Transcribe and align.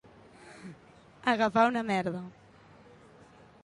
Agafar 1.35 1.67
una 1.73 1.87
merda. 1.93 2.25